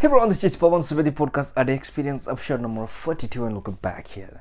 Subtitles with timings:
[0.00, 4.06] Hey bro, this is Pawan Subedi podcast at experience episode number 42 and look back
[4.06, 4.40] here.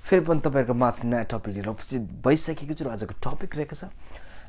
[0.00, 3.84] फेरि पनि तपाईँहरूको माझ नयाँ टपिक लिएर उपस्थित भइसकेको छु र आजको टपिक रहेको छ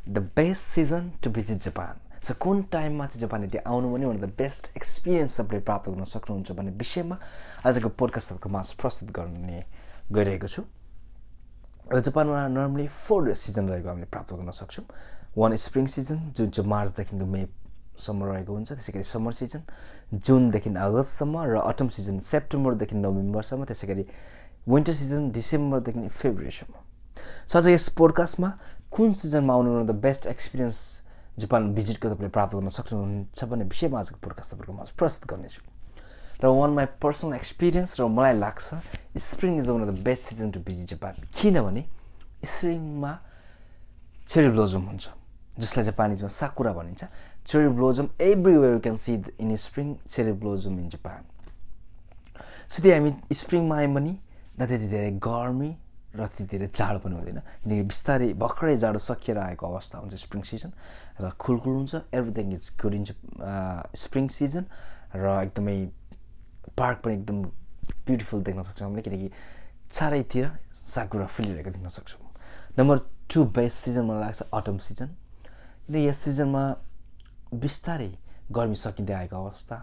[0.07, 4.19] the best season to visit Japan so कुन टाइममा चाहिँ जापान यदि आउनु भने वान
[4.23, 7.19] द बेस्ट एक्सपिरियन्स तपाईँले प्राप्त गर्न सक्नुहुन्छ भन्ने विषयमा
[7.67, 9.59] आजको पोडकास्ट तपाईँको माझ प्रस्तुत गर्ने
[10.07, 10.63] गइरहेको छु।
[11.91, 14.87] र जापानमा नर्मली फोर सिजन रहेको हामीले प्राप्त गर्न सक्छौँ।
[15.35, 17.27] वान स्प्रिङ सिजन जुन चाहिँ मार्चदेखिको
[17.95, 19.61] मेसम्म रहेको हुन्छ त्यसै गरी समर सिजन
[20.13, 24.03] जुनदेखि अगस्तसम्म र अटम सिजन सेप्टेम्बरदेखि नोभेम्बरसम्म त्यसै गरी
[24.67, 26.73] विन्टर सिजन डिसेम्बरदेखि फेब्रुअरीसम्म।
[27.47, 28.49] सो आज यस पोडकास्टमा
[28.91, 30.77] कुन सिजनमा आउनु द बेस्ट एक्सपिरियन्स
[31.39, 35.61] जापान भिजिटको तपाईँले प्राप्त गर्न सक्नुहुन्छ भन्ने विषयमा आजको पोडकास्ट तपाईँहरूको माझ प्रस्तुत गर्नेछु।
[36.43, 38.67] र वान माई पर्सनल एक्सपिरियन्स र मलाई लाग्छ
[39.15, 41.13] spring is one of the best season to visit Japan.
[41.39, 41.83] किनभने
[42.43, 43.11] स्प्रिङमा
[44.27, 45.05] चेरी ब्लोजम हुन्छ।
[45.59, 47.03] जसलाई जापानिजमा साकुरा भनिन्छ
[47.47, 51.23] cherry blossom everywhere you can see in spring cherry blossom in Japan
[52.69, 54.13] so त्यही हामी स्प्रिङमा आयौँ भने
[54.59, 55.71] न त्यति धेरै गर्मी
[56.15, 60.41] र त्यति धेरै जाडो पनि हुँदैन। किनकि बिस्तारै भर्खरै जाडो सकिएर आएको अवस्था हुन्छ स्प्रिङ
[60.47, 60.71] सिजन
[61.19, 63.03] र खुलखुल हुन्छ। Everything is good in
[63.95, 64.63] spring season
[65.15, 65.77] र एकदमै
[66.79, 67.37] पार्क पनि एकदम
[68.07, 69.29] ब्युटिफुल देख्न सक्छौँ हामीले किनकि
[69.91, 72.23] चारैतिर साकुरा फुलिरहेको देख्न सक्छौँ।
[72.79, 72.97] नम्बर
[73.33, 75.09] टु बेस्ट सिजन मलाई लाग्छ अटम सिजन
[75.85, 76.63] किन यस सिजनमा
[77.53, 78.11] बिस्तारै
[78.49, 79.75] गर्मी सकिँदै आएको अवस्था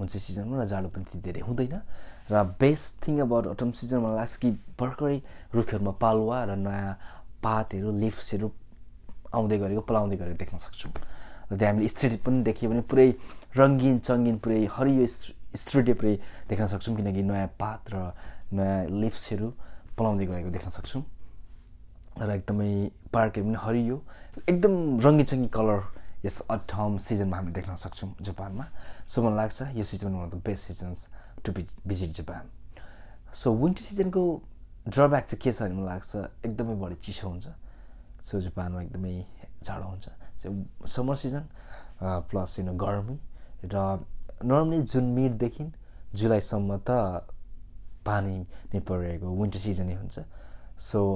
[0.00, 1.76] हुन्छ सिजनमा र जाडो पनि त्यति धेरै हुँदैन।
[2.32, 4.50] र best thing about autumn season मलाई लाग्छ कि
[4.80, 5.16] भर्खरै
[5.52, 6.92] रुखहरूमा पालुवा र नयाँ
[7.44, 8.48] पातहरू लिफ्सहरू
[9.36, 10.92] आउँदै गरेको पलाउँदै गरेको देख्न सक्छौँ।
[11.52, 13.08] र त्यहाँ हामीले स्ट्रिट पनि देखियो भने पुरै
[13.60, 15.04] रङ्गिन चङ्गिन पुरै हरियो
[15.60, 16.14] स्ट्रिटे पुरै
[16.48, 17.96] देख्न सक्छौँ। किनकि नयाँ पात र
[18.56, 19.48] नयाँ लिप्सहरू
[19.92, 21.04] पलाउँदै गएको देख्न सक्छौँ।
[22.20, 22.70] र एकदमै
[23.12, 23.96] पार्कहरू पनि हरियो।
[24.48, 25.80] एकदम रङ्गी चङ्गी कलर
[26.24, 28.64] यस अटम सिजनमा हामी देख्न सक्छौँ जापानमा।
[29.08, 31.00] सो मलाई लाग्छ यो season one of the best seasons
[31.44, 31.52] to
[31.88, 32.44] visit Japan
[33.32, 34.22] so winter सिजनको
[34.92, 36.10] ड्रब्याक चाहिँ के छ भने मलाई लाग्छ
[36.44, 37.46] एकदमै बढी चिसो हुन्छ।
[38.20, 39.14] सो जापानमा एकदमै
[39.64, 40.06] जाडो हुन्छ।
[40.88, 41.44] समर सिजन
[42.28, 43.16] प्लस यु गर्मी
[43.64, 43.76] र
[44.44, 45.64] नर्मली जुन मिडदेखि
[46.16, 47.24] जुलाईसम्म त
[48.04, 48.36] पानी
[48.72, 50.16] नै परिरहेको विन्टर सिजनै हुन्छ।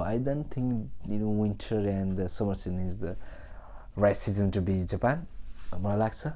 [0.05, 3.17] I don't think you know winter and the summer season is the
[3.99, 5.27] right season to be Japan
[5.81, 6.33] मलाई लाग्छ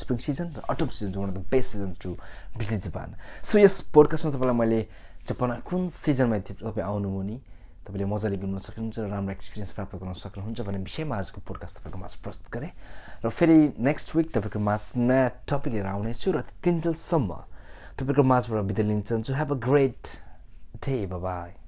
[0.00, 2.16] स्प्रिङ सिजन र autumn season one of the best season to
[2.58, 4.80] visit Japan so यस पोडकास्टमा तपाईँलाई मैले
[5.28, 7.36] जापानमा कुन सिजनमा तपाईँ आउनु भने
[7.84, 11.98] तपाईँले मजाले घुम्न सक्नुहुन्छ र राम्रो एक्सपिरियन्स प्राप्त गर्न सक्नुहुन्छ भन्ने विषयमा आजको पोडकास्ट तपाईँको
[11.98, 12.72] माझ प्रस्तुत गरेँ।
[13.24, 17.30] र फेरि नेक्स्ट विक तपाईँको माझ नयाँ टपिक लिएर आउनेछु र तिनजेलसम्म
[17.98, 20.02] तपाईँको माझबाट बिदा लिन चाहन्छु। Have a great
[20.86, 21.59] day bye